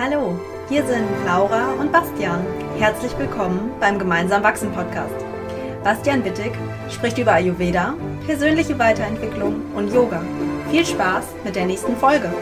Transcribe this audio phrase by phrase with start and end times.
[0.00, 2.46] Hallo, hier sind Laura und Bastian.
[2.78, 5.12] Herzlich willkommen beim Gemeinsam Wachsen Podcast.
[5.82, 6.52] Bastian Wittig
[6.88, 10.22] spricht über Ayurveda, persönliche Weiterentwicklung und Yoga.
[10.70, 12.32] Viel Spaß mit der nächsten Folge.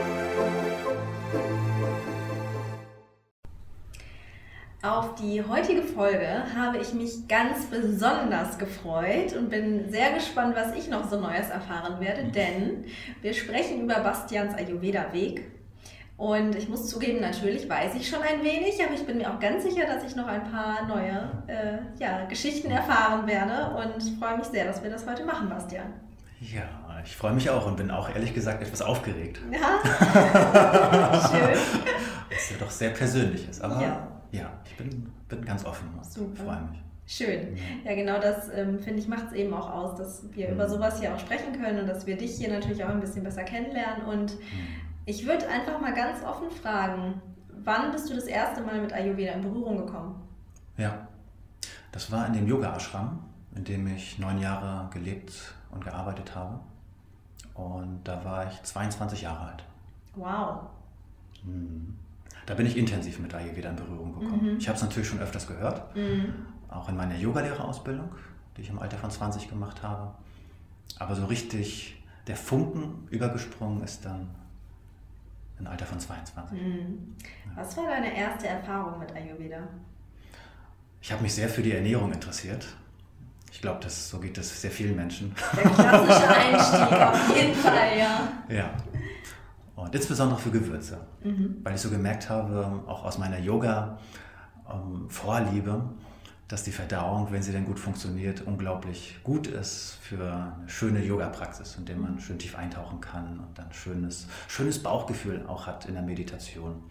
[4.82, 10.76] Auf die heutige Folge habe ich mich ganz besonders gefreut und bin sehr gespannt, was
[10.76, 12.84] ich noch so Neues erfahren werde, denn
[13.22, 15.55] wir sprechen über Bastians Ayurveda-Weg
[16.16, 19.38] und ich muss zugeben, natürlich weiß ich schon ein wenig, aber ich bin mir auch
[19.38, 24.38] ganz sicher, dass ich noch ein paar neue äh, ja, Geschichten erfahren werde und freue
[24.38, 25.92] mich sehr, dass wir das heute machen, Bastian.
[26.40, 26.64] Ja,
[27.04, 29.40] ich freue mich auch und bin auch ehrlich gesagt etwas aufgeregt.
[29.52, 29.80] Ja,
[31.30, 31.52] schön.
[32.30, 36.42] Ist ja doch sehr Persönliches, aber ja, ja ich bin, bin ganz offen und Super.
[36.44, 36.80] freue mich.
[37.08, 37.56] Schön.
[37.84, 40.54] Ja, genau das ähm, finde ich macht es eben auch aus, dass wir Mhm.
[40.54, 43.22] über sowas hier auch sprechen können und dass wir dich hier natürlich auch ein bisschen
[43.22, 44.04] besser kennenlernen.
[44.06, 44.66] Und Mhm.
[45.06, 47.20] Ich würde einfach mal ganz offen fragen,
[47.64, 50.20] wann bist du das erste Mal mit Ayurveda in Berührung gekommen?
[50.76, 51.08] Ja,
[51.92, 53.18] das war in dem Yoga-Ashram,
[53.54, 55.32] in dem ich neun Jahre gelebt
[55.70, 56.60] und gearbeitet habe.
[57.54, 59.64] Und da war ich 22 Jahre alt.
[60.14, 60.60] Wow.
[61.44, 61.96] Mhm.
[62.44, 64.52] Da bin ich intensiv mit Ayurveda in Berührung gekommen.
[64.52, 64.58] Mhm.
[64.58, 66.34] Ich habe es natürlich schon öfters gehört, Mhm.
[66.68, 68.08] auch in meiner Yogalehrerausbildung,
[68.56, 70.12] die ich im Alter von 20 gemacht habe.
[70.98, 74.28] Aber so richtig der Funken übergesprungen ist dann
[75.58, 76.60] im Alter von 22.
[76.60, 77.14] Mhm.
[77.54, 79.58] Was war deine erste Erfahrung mit Ayurveda?
[81.00, 82.66] Ich habe mich sehr für die Ernährung interessiert.
[83.52, 85.34] Ich glaube, das, so geht es sehr vielen Menschen.
[85.56, 88.28] Der klassische Einstieg, auf jeden Fall, ja.
[88.48, 88.70] ja.
[89.76, 91.58] Und insbesondere für Gewürze, Mhm.
[91.62, 93.38] weil ich so gemerkt habe, auch aus meiner
[94.66, 95.84] Yoga-Vorliebe,
[96.48, 101.76] dass die Verdauung, wenn sie denn gut funktioniert, unglaublich gut ist für eine schöne Yoga-Praxis,
[101.76, 105.94] in der man schön tief eintauchen kann und dann schönes, schönes Bauchgefühl auch hat in
[105.94, 106.84] der Meditation.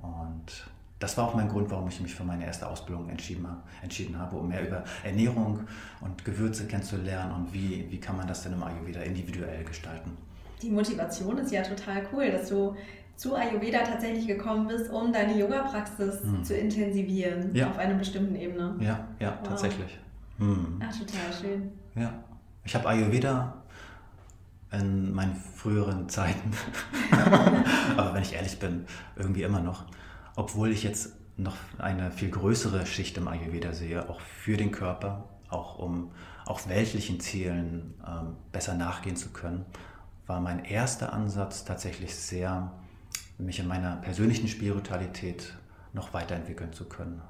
[0.00, 0.66] Und
[1.00, 3.46] das war auch mein Grund, warum ich mich für meine erste Ausbildung entschieden,
[3.82, 5.66] entschieden habe, um mehr über Ernährung
[6.00, 10.16] und Gewürze kennenzulernen und wie, wie kann man das denn im Ayurveda individuell gestalten.
[10.62, 12.76] Die Motivation ist ja total cool, dass du
[13.16, 16.44] zu Ayurveda tatsächlich gekommen bist, um deine Yoga-Praxis Mhm.
[16.44, 17.70] zu intensivieren Ja.
[17.70, 18.74] auf einer bestimmten Ebene.
[18.80, 19.48] Ja, ja, Wow.
[19.48, 19.98] tatsächlich.
[20.38, 20.80] Hm.
[20.82, 21.70] Ach, total schön.
[21.94, 22.12] Ja.
[22.64, 23.54] Ich habe Ayurveda
[24.72, 26.50] in meinen früheren Zeiten,
[27.96, 28.86] aber wenn ich ehrlich bin,
[29.16, 29.84] irgendwie immer noch,
[30.36, 35.24] obwohl ich jetzt noch eine viel größere Schicht im Ayurveda sehe, auch für den Körper,
[35.50, 36.10] auch um
[36.46, 39.64] auch weltlichen Zielen ähm, besser nachgehen zu können,
[40.26, 42.72] war mein erster Ansatz tatsächlich sehr,
[43.38, 45.54] mich in meiner persönlichen Spiritualität
[45.92, 47.20] noch weiterentwickeln zu können.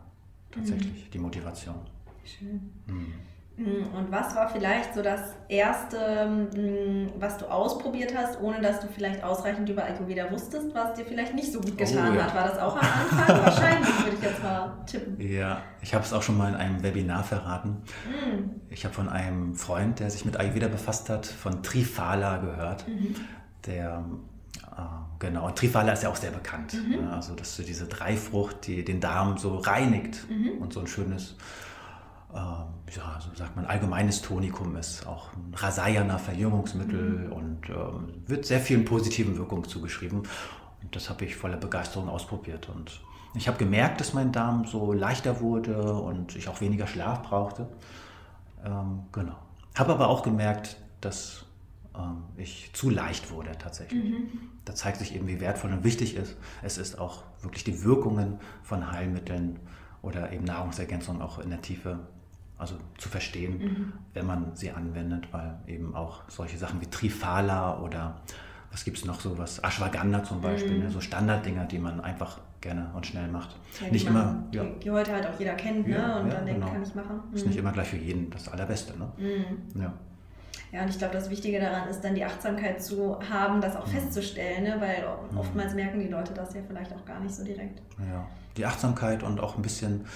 [0.51, 1.77] Tatsächlich die Motivation.
[2.25, 2.71] Schön.
[2.87, 3.13] Hm.
[3.57, 8.81] Mm, Und was war vielleicht so das Erste, mm, was du ausprobiert hast, ohne dass
[8.81, 12.25] du vielleicht ausreichend über Ayurveda wusstest, was dir vielleicht nicht so gut getan Oh, ja.
[12.25, 12.35] hat?
[12.35, 13.29] War das auch am Anfang?
[13.45, 15.21] Wahrscheinlich, würde ich jetzt mal tippen.
[15.21, 17.83] Ja, ich habe es auch schon mal in einem Webinar verraten.
[18.09, 22.89] Mm, Ich habe von einem Freund, der sich mit Ayurveda befasst hat, von Trifala gehört.
[22.89, 23.15] Mhm.
[23.67, 24.05] Der,
[25.19, 26.75] genau, und Trifala ist ja auch sehr bekannt.
[26.75, 27.05] Mhm.
[27.05, 27.13] ne?
[27.13, 30.59] Also, dass so diese Dreifrucht, die den Darm so reinigt Mhm.
[30.61, 31.37] und so ein schönes,
[32.33, 35.07] äh, ja, so sagt man, allgemeines Tonikum ist.
[35.07, 37.33] Auch ein Rasayana Verjüngungsmittel Mhm.
[37.33, 40.21] und ähm, wird sehr vielen positiven Wirkungen zugeschrieben.
[40.83, 42.69] Und das habe ich voller Begeisterung ausprobiert.
[42.69, 43.01] Und
[43.35, 47.69] ich habe gemerkt, dass mein Darm so leichter wurde und ich auch weniger Schlaf brauchte.
[48.65, 49.37] Ähm, genau.
[49.77, 51.45] Habe aber auch gemerkt, dass
[52.37, 54.03] ich zu leicht wurde tatsächlich.
[54.05, 54.29] Mhm.
[54.65, 56.37] Da zeigt sich eben, wie wertvoll und wichtig ist.
[56.63, 59.61] Es ist auch wirklich die Wirkungen von Heilmitteln
[60.03, 62.01] oder eben Nahrungsergänzungen auch in der Tiefe
[62.57, 63.93] also zu verstehen, Mhm.
[64.15, 68.21] wenn man sie anwendet, weil eben auch solche Sachen wie Trifala oder
[68.71, 70.85] was gibt es noch so was, Ashwagandha zum Beispiel, Mhm.
[70.85, 73.57] ne, so Standarddinger, die man einfach gerne und schnell macht.
[73.81, 75.95] Ja, nicht die, immer, ja, die, heute halt auch jeder kennt, ne?
[75.97, 76.73] Ja, Und ja, dann denkt, genau.
[76.73, 77.21] kann ich machen.
[77.33, 77.49] ist Mhm.
[77.51, 78.99] nicht immer gleich für jeden das Allerbeste.
[78.99, 79.13] Ne?
[79.19, 79.81] Mhm.
[79.83, 79.93] Ja.
[80.75, 83.87] Ja, und ich glaube, das Wichtige daran ist dann die Achtsamkeit zu haben, das auch
[83.87, 83.91] Mhm.
[83.93, 84.77] festzustellen, ne?
[84.81, 85.39] weil Mhm.
[85.39, 87.81] oftmals merken die Leute das ja vielleicht auch gar nicht so direkt.
[88.01, 88.27] Ja,
[88.57, 90.07] die Achtsamkeit und auch ein bisschen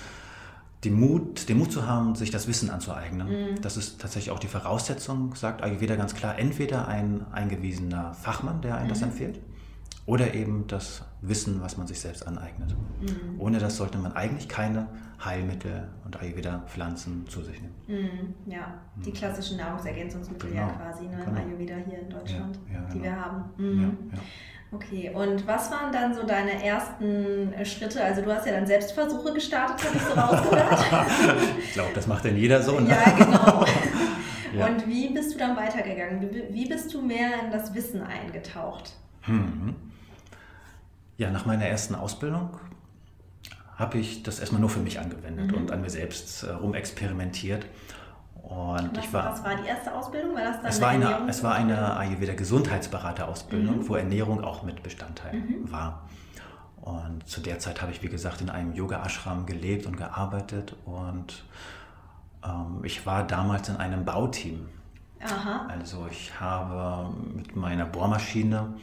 [0.85, 3.29] den Mut, den Mut zu haben, sich das Wissen anzueignen.
[3.29, 3.61] Mhm.
[3.63, 8.79] Das ist tatsächlich auch die Voraussetzung, sagt Ayurveda ganz klar, entweder ein eingewiesener Fachmann, der
[8.79, 9.05] einem das Mhm.
[9.09, 9.41] empfiehlt,
[10.07, 12.75] oder eben das Wissen, was man sich selbst aneignet.
[13.01, 13.41] Mhm.
[13.41, 14.89] Ohne das sollte man eigentlich keine
[15.25, 17.75] Heilmittel und Ayurveda-Pflanzen zu sich nehmen.
[18.47, 18.53] Mhm.
[18.53, 18.75] Ja,
[19.05, 20.79] die klassischen Nahrungsergänzungsmittel ja Genau.
[20.79, 21.19] quasi, ne?
[21.25, 21.41] Genau.
[21.41, 23.05] Ayurveda hier in Deutschland, Ja, ja, die genau.
[23.05, 23.45] wir haben.
[23.57, 23.83] Mhm.
[24.13, 24.23] Ja, ja.
[24.71, 28.05] Okay, und was waren dann so deine ersten äh, Schritte?
[28.05, 30.87] Also du hast ja dann Selbstversuche gestartet, habe ich so rausgehört.
[31.65, 32.79] Ich glaube, das macht denn jeder so.
[32.79, 32.91] Ne?
[32.91, 33.65] ja, genau.
[34.57, 34.67] Ja.
[34.67, 36.27] Und wie bist du dann weitergegangen?
[36.51, 38.97] Wie, bist du mehr in das Wissen eingetaucht?
[39.27, 39.77] Mhm.
[41.19, 42.57] Ja, nach meiner ersten Ausbildung
[43.79, 45.57] habe ich das erstmal nur für mich angewendet mhm.
[45.57, 47.65] und an mir selbst äh, rumexperimentiert.
[48.43, 50.35] Und was, ich war, was war die erste Ausbildung?
[50.35, 53.89] War das dann es, war eine, es war eine Ayurveda Gesundheitsberaterausbildung, mhm.
[53.89, 55.71] wo Ernährung auch mit Bestandteil mhm.
[55.71, 56.09] war.
[56.81, 60.75] Und zu der Zeit habe ich, wie gesagt, in einem Yoga-Ashram gelebt und gearbeitet.
[60.87, 61.45] Und
[62.45, 64.69] ähm, ich war damals in einem Bauteam.
[65.23, 65.67] Aha.
[65.69, 68.75] Also ich habe mit meiner Bohrmaschine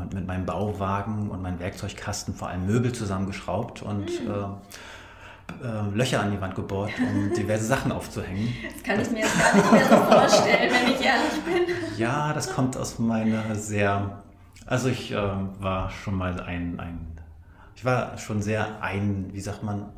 [0.00, 4.30] und mit meinem Bauwagen und meinem Werkzeugkasten vor allem Möbel zusammengeschraubt und mhm.
[4.30, 8.52] äh, äh, Löcher an die Wand gebohrt, um diverse Sachen aufzuhängen.
[8.62, 11.76] Das kann ich mir jetzt gar nicht mehr so vorstellen, wenn ich ehrlich bin.
[11.98, 14.22] Ja, das kommt aus meiner sehr.
[14.64, 15.16] Also ich äh,
[15.58, 17.06] war schon mal ein, ein.
[17.74, 19.90] Ich war schon sehr ein, wie sagt man,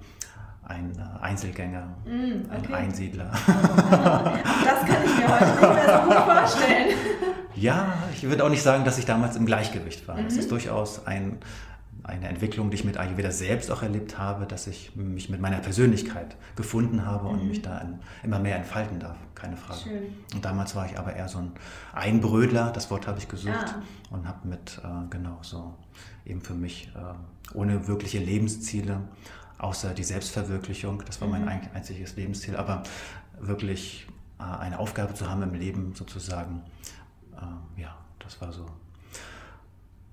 [0.73, 2.73] ein äh, Einzelgänger, mm, okay.
[2.73, 3.31] ein Einsiedler.
[3.31, 6.89] das kann ich mir heute nicht mehr so gut vorstellen.
[7.55, 10.19] Ja, ich würde auch nicht sagen, dass ich damals im Gleichgewicht war.
[10.19, 10.41] Es mhm.
[10.41, 11.39] ist durchaus ein,
[12.03, 15.59] eine Entwicklung, die ich mit Ayurveda selbst auch erlebt habe, dass ich mich mit meiner
[15.59, 17.49] Persönlichkeit gefunden habe und mhm.
[17.51, 17.87] mich da
[18.23, 19.81] immer mehr entfalten darf, keine Frage.
[19.81, 20.03] Schön.
[20.35, 21.53] Und damals war ich aber eher so ein
[21.93, 23.83] Einbrödler, das Wort habe ich gesucht ah.
[24.11, 25.75] und habe mit, äh, genau so,
[26.25, 28.99] eben für mich äh, ohne wirkliche Lebensziele
[29.63, 31.03] außer die Selbstverwirklichung.
[31.07, 31.61] Das war mein mhm.
[31.75, 32.57] einziges Lebensziel.
[32.57, 32.83] Aber
[33.41, 34.07] wirklich
[34.39, 36.63] äh, eine Aufgabe zu haben im Leben sozusagen,
[37.37, 38.67] äh, ja, das war so.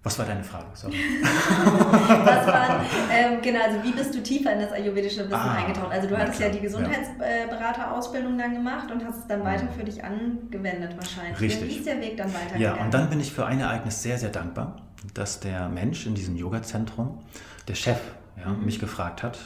[0.02, 0.68] Was war deine Frage?
[0.76, 0.94] Sorry.
[1.22, 5.92] Was waren, ähm, genau, also wie bist du tiefer in das ayurvedische Wissen ah, eingetaucht?
[5.92, 9.74] Also du hattest ja die Gesundheitsberaterausbildung dann gemacht und hast es dann weiter mhm.
[9.78, 11.42] für dich angewendet wahrscheinlich.
[11.42, 11.70] Richtig.
[11.70, 12.58] Wie ist der Weg dann weiter?
[12.58, 14.78] Ja, und dann bin ich für ein Ereignis sehr, sehr dankbar,
[15.14, 17.20] dass der Mensch in diesem Yoga-Zentrum,
[17.68, 18.00] der Chef
[18.40, 19.40] ja, mich gefragt hat,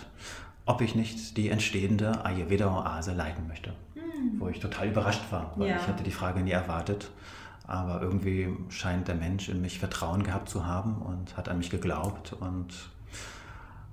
[0.66, 3.74] ob ich nicht die entstehende Ayurveda-Oase leiten möchte.
[3.96, 4.40] Mhm.
[4.40, 5.78] Wo ich total überrascht war, weil ja.
[5.78, 7.12] ich hatte die Frage nie erwartet.
[7.66, 11.70] Aber irgendwie scheint der Mensch in mich Vertrauen gehabt zu haben und hat an mich
[11.70, 12.34] geglaubt.
[12.34, 12.74] Und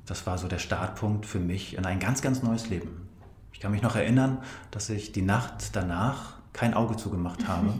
[0.06, 3.08] das war so der Startpunkt für mich in ein ganz, ganz neues Leben.
[3.52, 4.38] Ich kann mich noch erinnern,
[4.70, 7.68] dass ich die Nacht danach kein Auge zugemacht habe,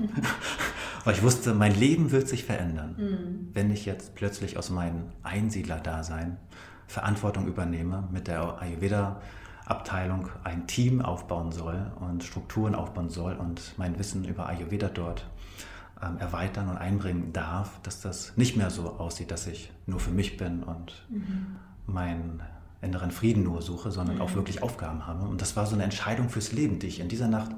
[1.04, 3.48] weil ich wusste, mein Leben wird sich verändern, mhm.
[3.52, 6.36] wenn ich jetzt plötzlich aus meinem Einsiedler-Dasein
[6.90, 13.96] Verantwortung übernehme, mit der Ayurveda-Abteilung ein Team aufbauen soll und Strukturen aufbauen soll und mein
[13.98, 15.24] Wissen über Ayurveda dort
[16.02, 20.10] ähm, erweitern und einbringen darf, dass das nicht mehr so aussieht, dass ich nur für
[20.10, 21.56] mich bin und mhm.
[21.86, 22.42] meinen
[22.82, 24.22] inneren Frieden nur suche, sondern mhm.
[24.22, 25.28] auch wirklich Aufgaben habe.
[25.28, 27.52] Und das war so eine Entscheidung fürs Leben, die ich in dieser Nacht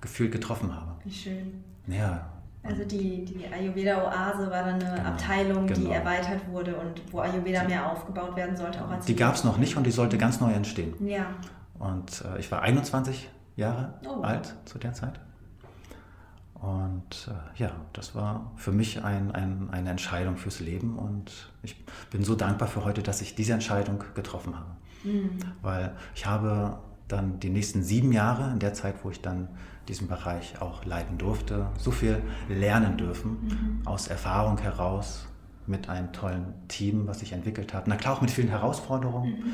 [0.00, 0.96] gefühlt getroffen habe.
[1.04, 1.62] Wie schön.
[1.86, 2.26] Ja,
[2.64, 5.80] also die, die Ayurveda-Oase war dann eine genau, Abteilung, genau.
[5.80, 8.84] die erweitert wurde und wo Ayurveda mehr aufgebaut werden sollte.
[8.84, 10.94] Auch als die gab es noch nicht und die sollte ganz neu entstehen.
[11.04, 11.26] Ja.
[11.78, 14.22] Und äh, ich war 21 Jahre oh.
[14.22, 15.18] alt zu der Zeit.
[16.54, 21.84] Und äh, ja, das war für mich ein, ein, eine Entscheidung fürs Leben und ich
[22.10, 24.70] bin so dankbar für heute, dass ich diese Entscheidung getroffen habe.
[25.02, 25.40] Mhm.
[25.62, 26.78] Weil ich habe
[27.12, 29.48] dann die nächsten sieben Jahre, in der Zeit, wo ich dann
[29.88, 33.86] diesen Bereich auch leiten durfte, so viel lernen dürfen mhm.
[33.86, 35.26] aus Erfahrung heraus
[35.66, 37.86] mit einem tollen Team, was sich entwickelt hat.
[37.86, 39.30] Na klar, auch mit vielen Herausforderungen.
[39.30, 39.52] Mhm.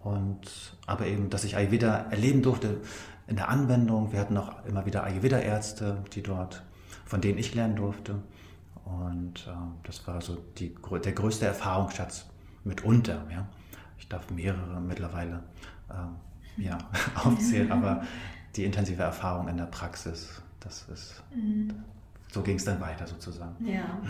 [0.00, 2.80] Und, aber eben, dass ich Ayurveda erleben durfte
[3.26, 4.12] in der Anwendung.
[4.12, 6.62] Wir hatten auch immer wieder Ayurveda-Ärzte, die dort,
[7.04, 8.22] von denen ich lernen durfte.
[8.84, 10.74] Und äh, das war so die,
[11.04, 12.26] der größte Erfahrungsschatz
[12.64, 13.26] mitunter.
[13.30, 13.48] Ja.
[13.98, 15.42] Ich darf mehrere mittlerweile
[15.88, 15.94] äh,
[16.56, 16.78] ja,
[17.24, 18.02] aufzählen, aber
[18.54, 20.42] die intensive Erfahrung in der Praxis.
[20.60, 21.72] Das ist, mhm.
[22.32, 23.54] so ging es dann weiter sozusagen.
[23.64, 24.00] Ja.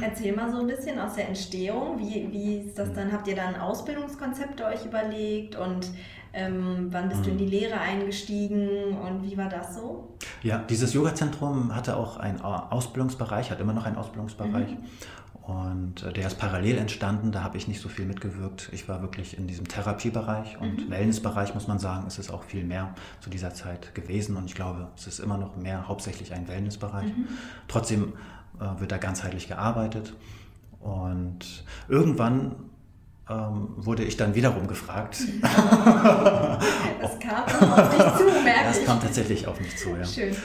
[0.00, 1.98] Erzähl mal so ein bisschen aus der Entstehung.
[1.98, 2.94] Wie, wie ist das mhm.
[2.94, 3.12] dann?
[3.12, 5.90] Habt ihr dann Ausbildungskonzepte euch überlegt und
[6.32, 7.24] ähm, wann bist mhm.
[7.24, 7.38] du in mhm.
[7.40, 10.16] die Lehre eingestiegen und wie war das so?
[10.42, 14.70] Ja, dieses Yoga-Zentrum hatte auch einen Ausbildungsbereich, hat immer noch einen Ausbildungsbereich.
[14.70, 14.78] Mhm.
[15.48, 18.68] Und äh, der ist parallel entstanden, da habe ich nicht so viel mitgewirkt.
[18.70, 20.90] Ich war wirklich in diesem Therapiebereich und mhm.
[20.90, 24.36] Wellnessbereich, muss man sagen, ist es auch viel mehr zu dieser Zeit gewesen.
[24.36, 27.16] Und ich glaube, es ist immer noch mehr hauptsächlich ein Wellnessbereich.
[27.16, 27.28] Mhm.
[27.66, 28.12] Trotzdem
[28.60, 30.12] äh, wird da ganzheitlich gearbeitet.
[30.80, 32.56] Und irgendwann
[33.30, 35.18] ähm, wurde ich dann wiederum gefragt.
[35.42, 40.04] das kam auf dich zu, merke Das kam tatsächlich auf mich zu, ja.
[40.04, 40.36] Schön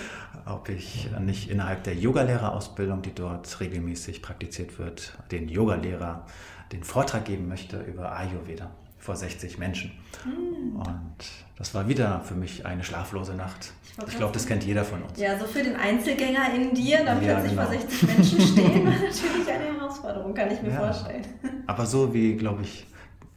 [0.45, 6.25] ob ich nicht innerhalb der Yogalehrerausbildung, die dort regelmäßig praktiziert wird, den Yogalehrer
[6.73, 8.69] den Vortrag geben möchte über Ayurveda
[9.03, 9.91] vor 60 Menschen.
[10.23, 10.75] Hm.
[10.75, 11.15] Und
[11.57, 13.73] das war wieder für mich eine schlaflose Nacht.
[13.83, 15.19] Ich, ich glaube, das kennt jeder von uns.
[15.19, 17.63] Ja, so für den Einzelgänger in dir, dann ja, plötzlich genau.
[17.63, 20.79] vor 60 Menschen stehen, war natürlich eine Herausforderung, kann ich mir ja.
[20.79, 21.25] vorstellen.
[21.67, 22.87] Aber so wie, glaube ich,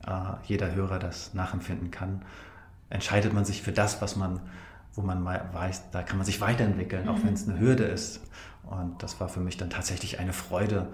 [0.06, 0.10] äh,
[0.44, 2.22] jeder Hörer das nachempfinden kann,
[2.88, 4.40] entscheidet man sich für das, was man
[4.96, 8.20] wo man weiß, da kann man sich weiterentwickeln, auch wenn es eine Hürde ist.
[8.64, 10.88] Und das war für mich dann tatsächlich eine Freude,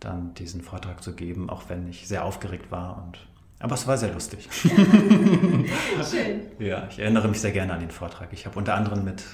[0.00, 3.02] dann diesen Vortrag zu geben, auch wenn ich sehr aufgeregt war.
[3.02, 3.18] Und,
[3.64, 4.46] aber es war sehr lustig.
[4.62, 6.42] Schön.
[6.58, 8.28] Ja, ich erinnere mich sehr gerne an den Vortrag.
[8.32, 9.24] Ich habe unter anderem mit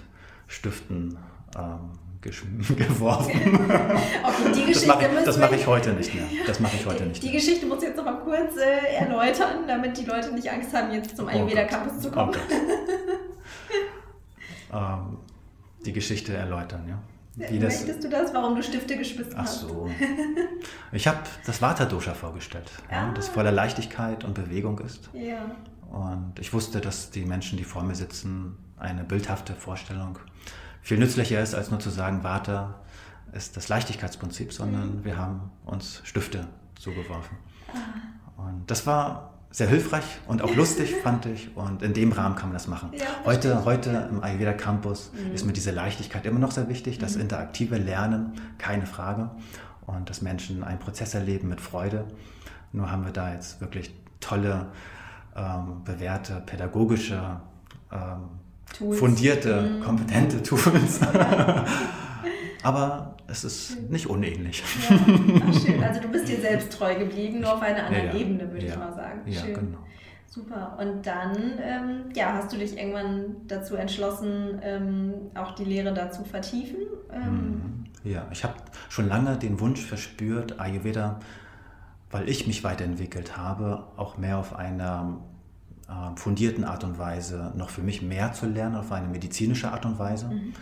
[0.46, 1.18] Stiften
[1.58, 3.32] ähm, geworfen.
[3.34, 6.26] okay, die Geschichte das mache ich, mach ich heute nicht mehr.
[6.46, 7.20] Das mache ich heute nicht.
[7.20, 10.48] Die, die Geschichte muss ich jetzt noch mal kurz äh, erläutern, damit die Leute nicht
[10.48, 12.32] Angst haben, jetzt zum oh Ayurveda Campus zu kommen.
[14.72, 15.18] Oh ähm,
[15.84, 17.02] die Geschichte erläutern, ja.
[17.48, 19.64] Wie Möchtest das, du das, warum du Stifte gespitzt Ach hast?
[19.64, 19.90] Ach so.
[20.92, 22.92] Ich habe das Vata-Dosha vorgestellt, ah.
[22.92, 25.08] ja, das voller Leichtigkeit und Bewegung ist.
[25.12, 25.50] Ja.
[25.90, 30.18] Und ich wusste, dass die Menschen, die vor mir sitzen, eine bildhafte Vorstellung
[30.82, 32.80] viel nützlicher ist, als nur zu sagen, Vata
[33.32, 35.04] ist das Leichtigkeitsprinzip, sondern mhm.
[35.04, 36.46] wir haben uns Stifte
[36.78, 37.36] zugeworfen.
[37.72, 38.48] Ah.
[38.48, 41.56] Und das war sehr hilfreich und auch lustig, fand ich.
[41.56, 42.90] Und in dem Rahmen kann man das machen.
[42.96, 45.34] Ja, heute, heute im Ayurveda Campus mhm.
[45.34, 47.22] ist mir diese Leichtigkeit immer noch sehr wichtig, das mhm.
[47.22, 49.30] interaktive Lernen, keine Frage.
[49.86, 52.04] Und dass Menschen einen Prozess erleben mit Freude.
[52.72, 54.68] Nur haben wir da jetzt wirklich tolle,
[55.34, 57.40] ähm, bewährte, pädagogische
[57.90, 59.82] ähm, fundierte, mhm.
[59.82, 61.00] kompetente Tools.
[62.62, 64.62] Aber es ist nicht unähnlich.
[64.88, 64.96] Ja.
[65.46, 65.82] Ach, schön.
[65.82, 68.76] Also du bist dir selbst treu geblieben, nur auf einer anderen ja, Ebene, würde ich
[68.76, 69.20] mal sagen.
[69.26, 69.54] Ja, schön.
[69.54, 69.78] genau.
[70.26, 70.78] Super.
[70.80, 76.24] Und dann ähm, ja, hast du dich irgendwann dazu entschlossen, ähm, auch die Lehre dazu
[76.24, 76.78] vertiefen?
[77.12, 77.84] Ähm, mhm.
[78.04, 78.54] ja, ich habe
[78.88, 81.18] schon lange den Wunsch verspürt, Ayurveda,
[82.12, 85.18] weil ich mich weiterentwickelt habe, auch mehr auf einer
[85.88, 89.84] äh, fundierten Art und Weise noch für mich mehr zu lernen, auf eine medizinische Art
[89.84, 90.28] und Weise.
[90.28, 90.52] Mhm.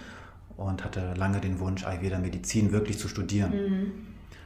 [0.59, 3.53] Und hatte lange den Wunsch, Ayurveda Medizin wirklich zu studieren.
[3.53, 3.93] Mhm.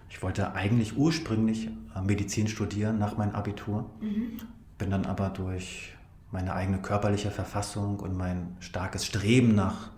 [0.08, 4.38] Ich wollte eigentlich ursprünglich äh, Medizin studieren nach meinem Abitur, mhm.
[4.78, 5.94] bin dann aber durch
[6.30, 9.90] meine eigene körperliche Verfassung und mein starkes Streben nach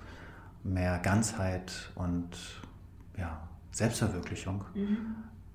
[0.63, 2.29] mehr Ganzheit und
[3.19, 4.99] ja, Selbstverwirklichung mhm.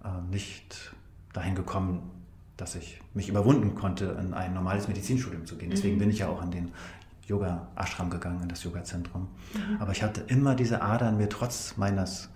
[0.04, 0.94] äh, nicht
[1.34, 2.12] dahin gekommen,
[2.58, 5.70] dass ich mich überwunden konnte, in ein normales Medizinstudium zu gehen.
[5.70, 6.00] Deswegen mhm.
[6.00, 6.72] bin ich ja auch in den
[7.29, 9.27] Yoga-Ashram gegangen, in das Yoga-Zentrum.
[9.53, 9.77] Mhm.
[9.79, 12.29] Aber ich hatte immer diese Ader in mir, trotz meines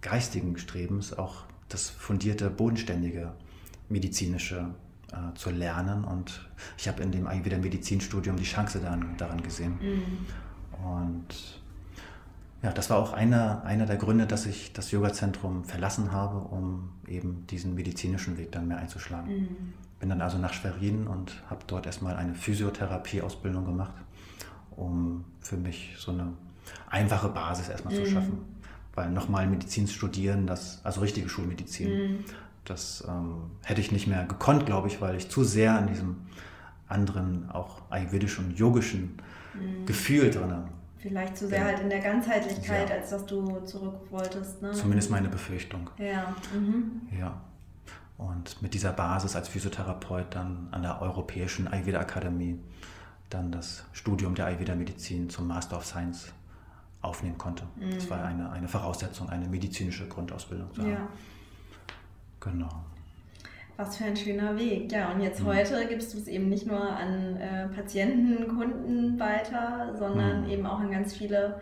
[0.00, 3.32] geistigen Strebens, auch das fundierte, bodenständige
[3.88, 4.70] medizinische
[5.12, 6.04] äh, zu lernen.
[6.04, 9.78] Und ich habe in dem Ayurveda Medizinstudium die Chance daran, daran gesehen.
[9.80, 10.86] Mhm.
[10.86, 11.60] Und
[12.62, 16.90] ja, das war auch einer, einer der Gründe, dass ich das Yoga-Zentrum verlassen habe, um
[17.06, 19.32] eben diesen medizinischen Weg dann mehr einzuschlagen.
[19.32, 19.48] Mhm.
[20.00, 23.92] Bin dann also nach Schwerin und habe dort erstmal eine Physiotherapie-Ausbildung gemacht,
[24.78, 26.32] um für mich so eine
[26.88, 28.04] einfache Basis erstmal mhm.
[28.04, 28.38] zu schaffen.
[28.94, 32.24] Weil nochmal Medizin studieren, das, also richtige Schulmedizin, mhm.
[32.64, 36.16] das ähm, hätte ich nicht mehr gekonnt, glaube ich, weil ich zu sehr an diesem
[36.88, 39.18] anderen, auch ayurvedischen und yogischen
[39.54, 39.86] mhm.
[39.86, 40.64] Gefühl drin
[40.98, 41.64] Vielleicht zu sehr ja.
[41.66, 42.96] halt in der Ganzheitlichkeit, ja.
[42.96, 44.60] als dass du zurück wolltest.
[44.60, 44.72] Ne?
[44.72, 45.90] Zumindest meine Befürchtung.
[45.96, 46.34] Ja.
[46.52, 47.02] Mhm.
[47.16, 47.40] Ja.
[48.16, 52.58] Und mit dieser Basis als Physiotherapeut dann an der Europäischen Ayurveda Akademie
[53.30, 56.32] dann das Studium der Ayurveda Medizin zum Master of Science
[57.00, 57.64] aufnehmen konnte.
[57.76, 57.94] Mhm.
[57.94, 60.90] Das war eine, eine Voraussetzung, eine medizinische Grundausbildung zu haben.
[60.90, 61.08] Ja.
[62.40, 62.68] Genau.
[63.76, 64.90] Was für ein schöner Weg.
[64.90, 65.46] Ja, und jetzt mhm.
[65.46, 70.50] heute gibst du es eben nicht nur an äh, Patienten, Kunden weiter, sondern mhm.
[70.50, 71.60] eben auch an ganz viele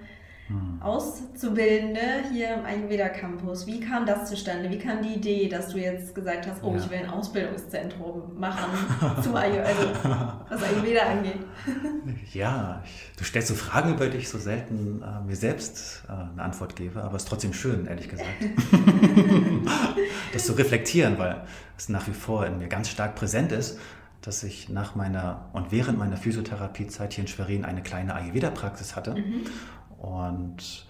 [0.48, 0.80] hm.
[0.80, 2.00] Auszubildende
[2.32, 3.66] hier im Ayurveda Campus.
[3.66, 4.70] Wie kam das zustande?
[4.70, 6.78] Wie kam die Idee, dass du jetzt gesagt hast, oh, ja.
[6.78, 8.70] ich will ein Ausbildungszentrum machen
[9.22, 11.40] zum Ayurveda, also, was Ayurveda angeht?
[12.32, 16.12] ja, ich, du stellst so Fragen, über die ich so selten äh, mir selbst äh,
[16.12, 18.28] eine Antwort gebe, aber es ist trotzdem schön, ehrlich gesagt,
[20.32, 21.42] das zu reflektieren, weil
[21.76, 23.78] es nach wie vor in mir ganz stark präsent ist
[24.22, 29.14] dass ich nach meiner und während meiner Physiotherapiezeit hier in Schwerin eine kleine Ayurveda-Praxis hatte.
[29.14, 29.44] Mhm.
[29.98, 30.86] Und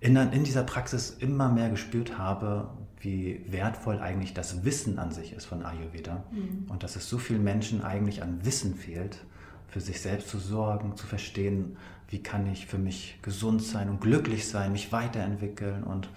[0.00, 5.32] in, in dieser Praxis immer mehr gespürt habe, wie wertvoll eigentlich das Wissen an sich
[5.32, 6.66] ist von Ayurveda mhm.
[6.68, 9.24] und dass es so vielen Menschen eigentlich an Wissen fehlt,
[9.68, 11.76] für sich selbst zu sorgen, zu verstehen,
[12.08, 16.08] wie kann ich für mich gesund sein und glücklich sein, mich weiterentwickeln und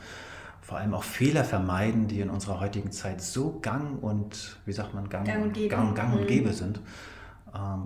[0.61, 4.93] vor allem auch Fehler vermeiden, die in unserer heutigen Zeit so gang und, wie sagt
[4.93, 6.27] man, gang, gang und gäbe, gang, gang und mhm.
[6.27, 6.79] gäbe sind.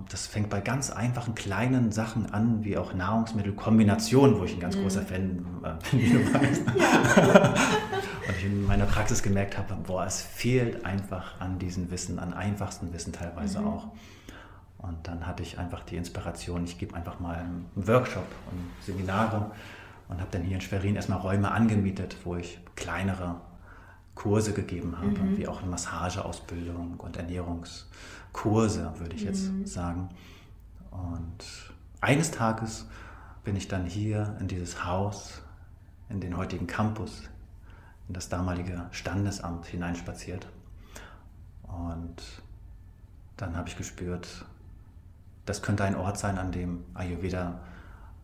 [0.10, 4.78] Das fängt bei ganz einfachen kleinen Sachen an, wie auch Nahrungsmittelkombinationen, wo ich ein ganz
[4.78, 4.84] mhm.
[4.84, 6.68] großer Fan äh, bin, wie du weißt.
[8.28, 12.34] Und ich in meiner Praxis gemerkt habe, boah, es fehlt einfach an diesem Wissen, an
[12.34, 13.68] einfachsten Wissen teilweise mhm.
[13.68, 13.88] auch.
[14.78, 19.52] Und dann hatte ich einfach die Inspiration, ich gebe einfach mal einen Workshop und Seminare
[20.08, 23.42] und habe dann hier in Schwerin erstmal Räume angemietet, wo ich kleinere
[24.18, 25.38] Kurse gegeben habe, mhm.
[25.38, 27.86] wie auch eine Massageausbildung und Ernährungs-
[28.38, 29.66] Kurse, würde ich jetzt mhm.
[29.66, 30.10] sagen.
[30.92, 32.86] Und eines Tages
[33.44, 35.42] bin ich dann hier in dieses Haus,
[36.10, 37.24] in den heutigen Campus
[38.08, 40.48] in das damalige Standesamt hineinspaziert.
[41.64, 42.22] Und
[43.38, 44.46] dann habe ich gespürt,
[45.46, 47.60] das könnte ein Ort sein, an dem Ayurveda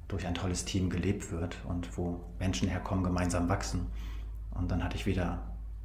[0.07, 3.88] durch ein tolles Team gelebt wird und wo Menschen herkommen, gemeinsam wachsen.
[4.51, 5.39] Und dann hatte ich wieder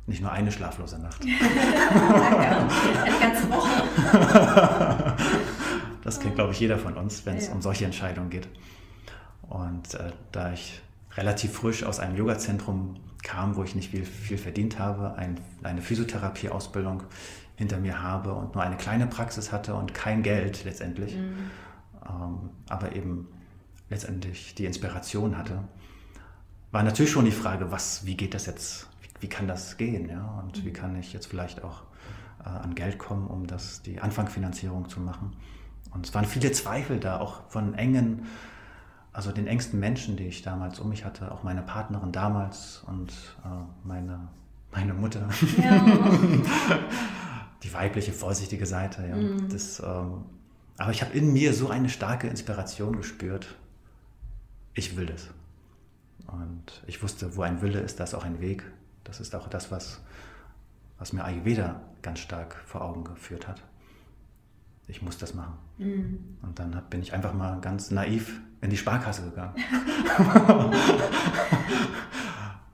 [0.09, 1.23] nicht nur eine schlaflose Nacht.
[1.25, 1.39] eine
[3.21, 5.15] ganze Woche.
[6.05, 7.53] Das kennt, glaube ich, jeder von uns, wenn es ja.
[7.53, 8.49] um solche Entscheidungen geht.
[9.43, 10.81] Und äh, da ich
[11.19, 15.83] relativ frisch aus einem Yogazentrum kam, wo ich nicht viel, viel verdient habe, ein, eine
[15.83, 17.03] Physiotherapie-Ausbildung
[17.57, 21.51] hinter mir habe und nur eine kleine Praxis hatte und kein Geld letztendlich, mhm.
[22.09, 23.29] ähm, aber eben
[23.91, 25.65] letztendlich die Inspiration hatte,
[26.71, 28.88] war natürlich schon die Frage, was, wie geht das jetzt,
[29.21, 30.67] wie, kann das gehen, ja, und mhm.
[30.67, 31.83] wie kann ich jetzt vielleicht auch
[32.45, 35.33] äh, an Geld kommen, um das, die Anfangfinanzierung zu machen.
[35.93, 38.27] Und es waren viele Zweifel da, auch von engen,
[39.13, 43.11] also den engsten Menschen, die ich damals um mich hatte, auch meine Partnerin damals und
[43.45, 43.49] äh,
[43.85, 44.29] meine,
[44.71, 45.29] meine Mutter.
[45.63, 45.85] Ja.
[47.63, 49.07] die weibliche, vorsichtige Seite.
[49.07, 49.17] Ja.
[49.17, 49.49] Mhm.
[49.49, 50.25] Das, ähm,
[50.77, 53.57] aber ich habe in mir so eine starke Inspiration gespürt.
[54.75, 55.29] Ich will das.
[56.27, 58.65] Und ich wusste, wo ein Wille ist, da ist auch ein Weg.
[59.09, 60.01] Das ist auch das, was,
[60.99, 63.63] was mir Ayurveda ganz stark vor Augen geführt hat.
[64.87, 65.55] Ich muss das machen.
[65.79, 66.39] Mhm.
[66.43, 69.55] Und dann bin ich einfach mal ganz naiv in die Sparkasse gegangen.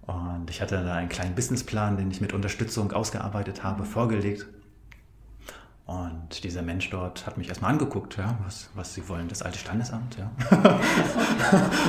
[0.03, 4.47] und ich hatte da einen kleinen Businessplan, den ich mit Unterstützung ausgearbeitet habe, vorgelegt.
[5.87, 9.59] Und dieser Mensch dort hat mich erstmal angeguckt, ja, was, was sie wollen, das alte
[9.59, 10.31] Standesamt, ja.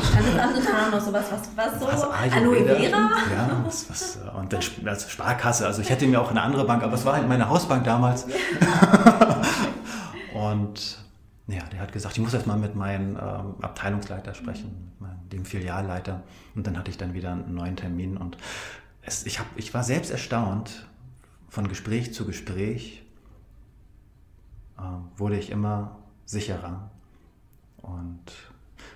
[0.10, 3.10] Standesamt dann noch sowas, was, was so, was Aloe Vera?
[3.34, 6.84] Ja, was, was, und dann also Sparkasse, also ich hätte mir auch eine andere Bank,
[6.84, 8.28] aber es war halt meine Hausbank damals.
[10.34, 10.98] und
[11.48, 15.46] ja, der hat gesagt, ich muss erst mal mit meinem ähm, Abteilungsleiter sprechen, mit dem
[15.46, 16.24] Filialleiter.
[16.54, 18.18] Und dann hatte ich dann wieder einen neuen Termin.
[18.18, 18.36] Und
[19.04, 20.86] es, ich, hab, ich war selbst erstaunt,
[21.48, 23.05] von Gespräch zu Gespräch äh,
[25.18, 26.90] wurde ich immer sicherer.
[27.82, 28.32] Und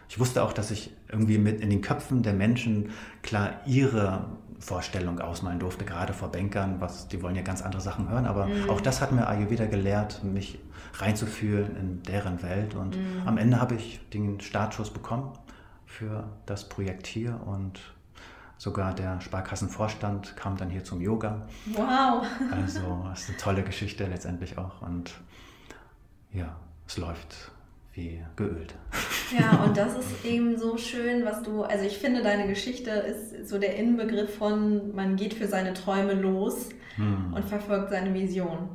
[0.09, 2.89] ich wusste auch, dass ich irgendwie mit in den Köpfen der Menschen
[3.21, 4.25] klar ihre
[4.59, 8.47] Vorstellung ausmalen durfte, gerade vor Bankern, was, die wollen ja ganz andere Sachen hören, aber
[8.47, 8.69] mhm.
[8.69, 10.59] auch das hat mir Ayurveda gelehrt, mich
[10.95, 13.25] reinzufühlen in deren Welt und mhm.
[13.25, 15.31] am Ende habe ich den Startschuss bekommen
[15.85, 17.79] für das Projekt hier und
[18.57, 21.47] sogar der Sparkassenvorstand kam dann hier zum Yoga.
[21.67, 22.25] Wow!
[22.51, 25.13] Also das ist eine tolle Geschichte letztendlich auch und
[26.31, 26.55] ja,
[26.87, 27.51] es läuft
[27.93, 28.75] wie geölt.
[29.37, 33.49] Ja, und das ist eben so schön, was du, also ich finde, deine Geschichte ist
[33.49, 37.33] so der Inbegriff von, man geht für seine Träume los hm.
[37.33, 38.69] und verfolgt seine Vision.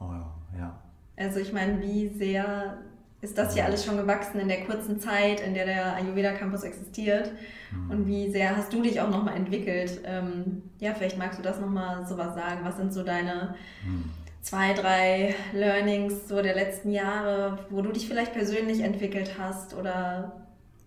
[0.00, 0.12] Oh
[0.58, 0.78] ja.
[1.16, 2.78] Also ich meine, wie sehr
[3.22, 6.62] ist das hier alles schon gewachsen in der kurzen Zeit, in der der Ayurveda Campus
[6.62, 7.32] existiert?
[7.70, 7.90] Hm.
[7.90, 10.00] Und wie sehr hast du dich auch nochmal entwickelt?
[10.04, 12.60] Ähm, ja, vielleicht magst du das nochmal sowas sagen.
[12.62, 14.10] Was sind so deine hm
[14.42, 20.32] zwei, drei Learnings so der letzten Jahre, wo du dich vielleicht persönlich entwickelt hast oder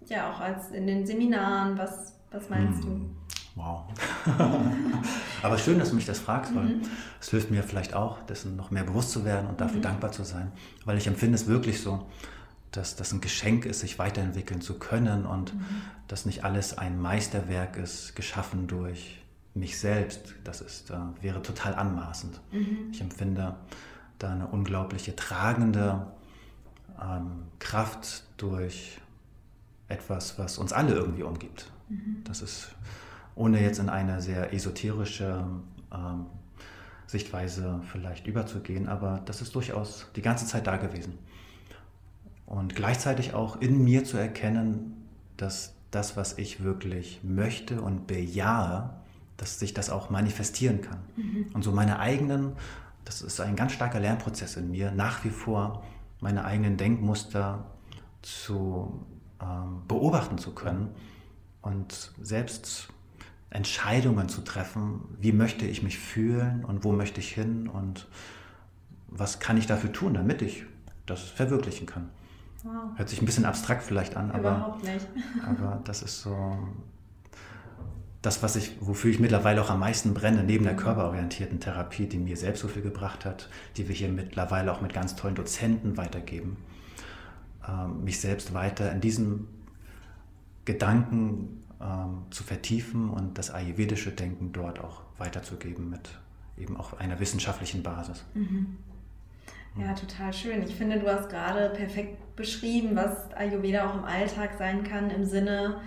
[0.08, 2.89] ja auch als in den Seminaren, was, was meinst hm.
[2.89, 3.24] du?
[3.56, 3.84] Wow.
[5.44, 6.82] Aber schön, dass du mich das fragst, weil mhm.
[7.22, 9.84] es hilft mir vielleicht auch, dessen noch mehr bewusst zu werden und dafür mhm.
[9.84, 10.52] dankbar zu sein.
[10.86, 12.08] Weil ich empfinde es wirklich so,
[12.72, 15.66] dass das ein Geschenk ist, sich weiterentwickeln zu können und mhm.
[16.08, 19.23] dass nicht alles ein Meisterwerk ist, geschaffen durch
[19.56, 22.39] mich selbst, das ist, äh, wäre total anmaßend.
[22.52, 22.89] Mhm.
[22.92, 23.56] Ich empfinde
[24.20, 26.08] da eine unglaubliche tragende
[27.02, 29.00] ähm, Kraft durch
[29.88, 31.72] etwas, was uns alle irgendwie umgibt.
[31.89, 32.24] Mhm.
[32.24, 32.76] Das ist,
[33.36, 35.44] ohne jetzt in eine sehr esoterische
[35.94, 36.26] ähm,
[37.06, 41.20] Sichtweise vielleicht überzugehen, aber das ist durchaus die ganze Zeit da gewesen.
[42.46, 48.96] Und gleichzeitig auch in mir zu erkennen, dass das, was ich wirklich möchte und bejahe,
[49.44, 51.00] dass sich das auch manifestieren kann.
[51.18, 51.48] Mhm.
[51.54, 52.54] Und so meine eigenen,
[53.04, 55.84] das ist ein ganz starker Lernprozess in mir, nach wie vor
[56.22, 57.66] meine eigenen Denkmuster
[58.22, 59.06] zu
[59.42, 60.92] ähm, beobachten zu können
[61.62, 62.88] und selbst
[63.50, 68.08] Entscheidungen zu treffen, wie möchte ich mich fühlen und wo möchte ich hin und
[69.10, 70.66] was kann ich dafür tun, damit ich
[71.06, 72.10] das verwirklichen kann.
[72.64, 72.72] Wow.
[72.96, 74.80] Hört sich ein bisschen abstrakt vielleicht an, aber,
[75.46, 76.58] aber das ist so
[78.24, 82.18] das, was ich, wofür ich mittlerweile auch am meisten brenne, neben der körperorientierten Therapie, die
[82.18, 85.98] mir selbst so viel gebracht hat, die wir hier mittlerweile auch mit ganz tollen Dozenten
[85.98, 86.56] weitergeben,
[87.68, 89.50] ähm, mich selbst weiter in diesem
[90.64, 96.18] Gedanken ähm, zu vertiefen und das ayurvedische Denken dort auch weiterzugeben mit
[96.58, 98.24] eben auch einer wissenschaftlichen Basis.
[98.36, 98.78] Mhm.
[99.76, 100.64] Ja, total schön.
[100.64, 105.26] Ich finde, du hast gerade perfekt beschrieben, was Ayurveda auch im Alltag sein kann, im
[105.26, 105.82] Sinne,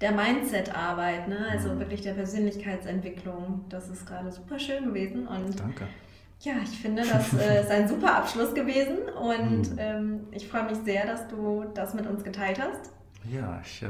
[0.00, 1.38] der Mindset-Arbeit, ne?
[1.50, 1.80] also Mhm.
[1.80, 3.64] wirklich der Persönlichkeitsentwicklung.
[3.68, 5.86] Das ist gerade super schön gewesen und Danke.
[6.40, 9.78] ja, ich finde, das äh, ist ein super Abschluss gewesen und Mhm.
[9.78, 12.90] ähm, ich freue mich sehr, dass du das mit uns geteilt hast.
[13.30, 13.86] Ja, ich äh,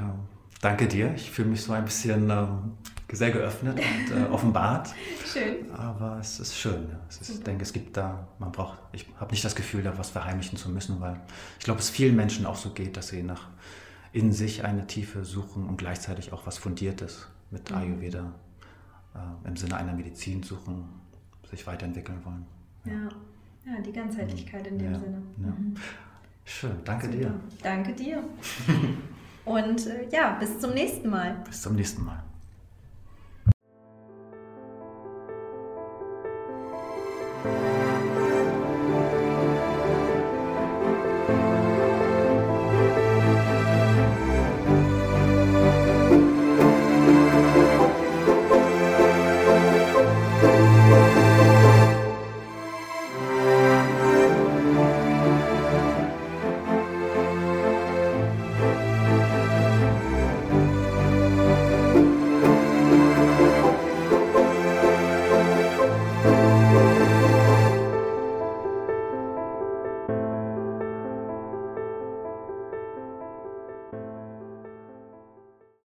[0.63, 1.13] danke dir.
[1.15, 2.73] Ich fühle mich so ein bisschen ähm,
[3.13, 4.89] sehr geöffnet und äh, offenbart.
[5.31, 5.71] Schön.
[5.73, 6.89] Aber es ist schön.
[7.09, 9.97] Es ist, ich denke, es gibt da, man braucht, ich habe nicht das Gefühl, da
[9.99, 11.21] was verheimlichen zu müssen, weil
[11.59, 13.49] ich glaube, es vielen Menschen auch so geht, dass sie nach
[14.13, 17.77] in sich eine Tiefe suchen und gleichzeitig auch was Fundiertes mit mhm.
[17.77, 18.35] Ayurveda
[19.15, 20.85] äh, im Sinne einer Medizin suchen,
[21.51, 22.47] sich weiterentwickeln wollen.
[22.85, 23.77] Ja, ja.
[23.77, 25.23] ja die Ganzheitlichkeit in dem ja, Sinne.
[25.37, 25.75] Mhm.
[26.45, 27.19] Schön, danke Super.
[27.19, 27.41] dir.
[27.63, 28.23] Danke dir.
[29.45, 31.37] und äh, ja, bis zum nächsten Mal.
[31.45, 32.23] Bis zum nächsten Mal.